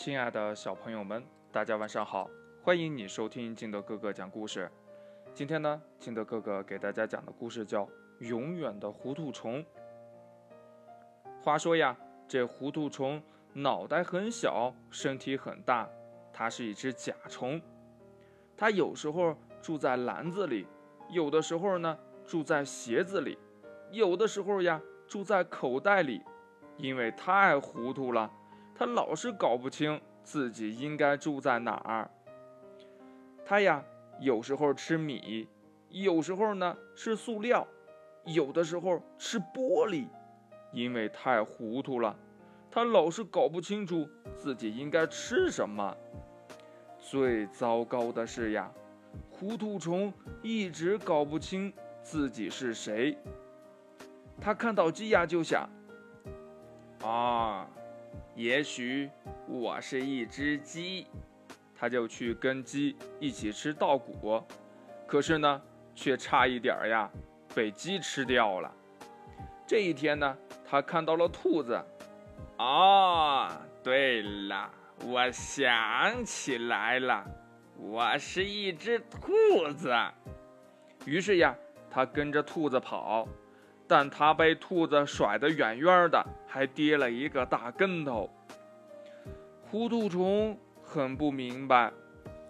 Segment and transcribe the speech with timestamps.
[0.00, 2.26] 亲爱的小朋友们，大家晚上好！
[2.62, 4.66] 欢迎你收听金德哥哥讲故事。
[5.34, 7.84] 今天呢，金德哥哥给大家讲的故事叫
[8.20, 9.62] 《永远的糊涂虫》。
[11.42, 11.94] 话说呀，
[12.26, 13.22] 这糊涂虫
[13.52, 15.86] 脑袋很小，身体很大，
[16.32, 17.60] 它是一只甲虫。
[18.56, 20.66] 它有时候住在篮子里，
[21.10, 23.36] 有的时候呢住在鞋子里，
[23.90, 26.22] 有的时候呀住在口袋里，
[26.78, 28.32] 因为太糊涂了。
[28.80, 32.10] 他老是搞不清自己应该住在哪儿。
[33.44, 33.84] 他呀，
[34.18, 35.46] 有时候吃米，
[35.90, 37.68] 有时候呢吃塑料，
[38.24, 40.06] 有的时候吃玻璃。
[40.72, 42.16] 因为太糊涂了，
[42.70, 45.94] 他老是搞不清楚自己应该吃什么。
[46.98, 48.72] 最糟糕的是呀，
[49.30, 51.70] 糊涂虫一直搞不清
[52.02, 53.18] 自己是谁。
[54.40, 55.68] 他看到鸡呀，就想：
[57.02, 57.68] 啊。
[58.34, 59.10] 也许
[59.46, 61.06] 我是一只鸡，
[61.76, 64.42] 他就去跟鸡一起吃稻谷，
[65.06, 65.62] 可是呢，
[65.94, 67.10] 却差一点儿呀，
[67.54, 68.72] 被鸡吃掉了。
[69.66, 71.80] 这一天呢，他看到了兔子。
[72.58, 73.50] 哦，
[73.82, 74.70] 对了，
[75.06, 77.24] 我想起来了，
[77.76, 79.94] 我是一只兔子。
[81.06, 81.54] 于是呀，
[81.90, 83.26] 他跟着兔子跑。
[83.90, 88.30] 但他被兔子甩得远远的，还跌了一个大跟头。
[89.68, 91.90] 糊涂虫很不明白，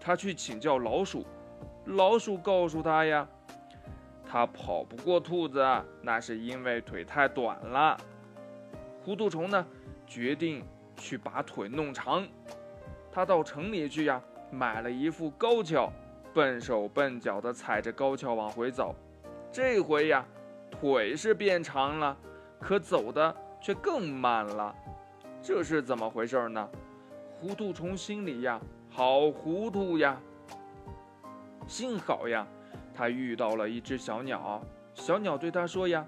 [0.00, 1.24] 他去请教老鼠，
[1.84, 3.24] 老鼠告诉他呀，
[4.28, 5.64] 他跑不过兔子，
[6.02, 7.96] 那是因为腿太短了。
[9.04, 9.64] 糊涂虫呢，
[10.08, 10.64] 决定
[10.96, 12.26] 去把腿弄长。
[13.12, 15.92] 他到城里去呀，买了一副高跷，
[16.34, 18.92] 笨手笨脚的踩着高跷往回走。
[19.52, 20.26] 这回呀。
[20.80, 22.16] 腿是变长了，
[22.60, 24.74] 可走的却更慢了，
[25.42, 26.68] 这是怎么回事呢？
[27.40, 30.16] 糊涂虫心里呀，好糊涂呀。
[31.66, 32.46] 幸好呀，
[32.94, 34.62] 他遇到了一只小鸟。
[34.94, 36.04] 小鸟对他说呀：“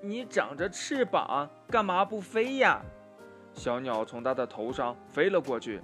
[0.00, 2.80] 你长着翅膀，干嘛不飞呀？”
[3.54, 5.80] 小鸟从他的头上飞了过去。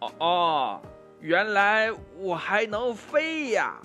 [0.00, 0.82] 哦哦，
[1.20, 3.76] 原来我还能飞呀！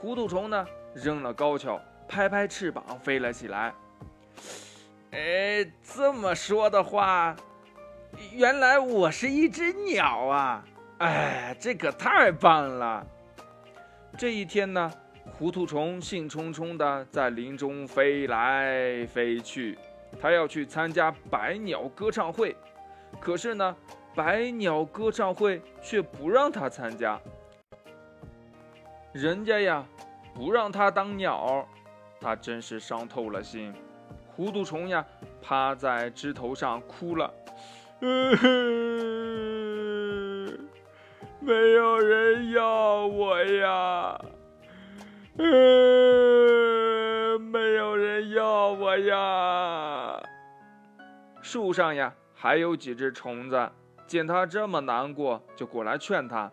[0.00, 1.80] 糊涂虫呢，扔了高跷。
[2.08, 3.72] 拍拍翅膀飞了起来。
[5.10, 7.36] 哎，这么说的话，
[8.32, 10.64] 原来我是一只鸟啊！
[10.98, 13.06] 哎，这可太棒了！
[14.16, 14.90] 这一天呢，
[15.38, 19.78] 糊涂虫兴冲冲地在林中飞来飞去，
[20.20, 22.56] 他要去参加百鸟歌唱会。
[23.20, 23.76] 可是呢，
[24.14, 27.18] 百鸟歌唱会却不让他参加，
[29.12, 29.86] 人家呀，
[30.34, 31.66] 不让他当鸟。
[32.20, 33.72] 他真是伤透了心，
[34.34, 35.04] 糊涂虫呀，
[35.40, 37.32] 趴在枝头上哭了。
[38.00, 38.36] 嗯
[41.40, 44.20] 没有人要我呀，
[45.38, 50.20] 嗯没有人要我呀。
[51.40, 53.70] 树上呀，还有几只虫子，
[54.06, 56.50] 见他这么难过，就过来劝他：“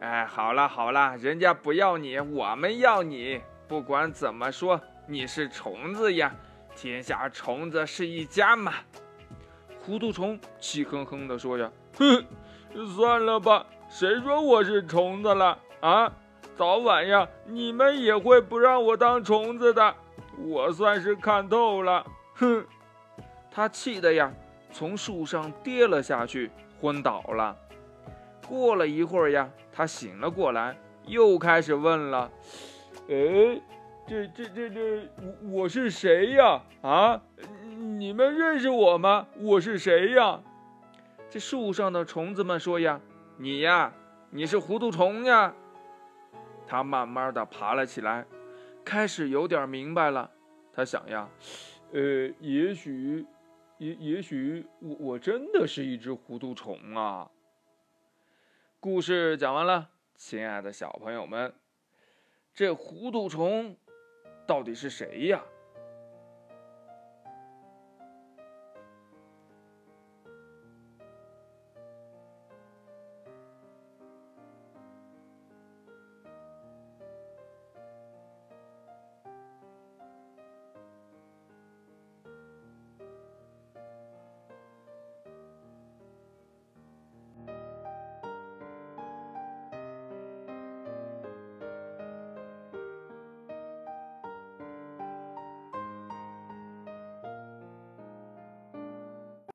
[0.00, 3.40] 哎，好了好了，人家不要你，我们要你。
[3.66, 6.34] 不管怎么说。”你是虫子呀，
[6.74, 8.72] 天下虫子是一家嘛。
[9.84, 12.24] 糊涂虫气哼哼地说呀：“哼，
[12.96, 16.10] 算了吧，谁说我是虫子了啊？
[16.56, 19.94] 早晚呀，你们也会不让我当虫子的。
[20.38, 22.64] 我算是看透了。”哼，
[23.50, 24.32] 他气得呀，
[24.72, 26.50] 从树上跌了下去，
[26.80, 27.54] 昏倒了。
[28.48, 32.30] 过了一会儿呀，他醒了过来，又开始问了
[33.10, 33.60] ：“哎。”
[34.06, 36.62] 这这这这，我我是谁呀？
[36.82, 37.22] 啊，
[37.98, 39.26] 你们认识我吗？
[39.38, 40.42] 我是谁呀？
[41.30, 43.00] 这树上的虫子们说呀
[43.38, 43.94] ：“你呀，
[44.28, 45.54] 你是糊涂虫呀。”
[46.68, 48.26] 他慢慢的爬了起来，
[48.84, 50.30] 开始有点明白了。
[50.70, 51.26] 他想呀，
[51.92, 52.00] 呃，
[52.40, 53.24] 也许，
[53.78, 57.30] 也也许我我真的是一只糊涂虫啊。
[58.80, 61.54] 故事讲完了，亲爱的小朋友们，
[62.52, 63.74] 这糊涂虫。
[64.46, 65.42] 到底是谁呀？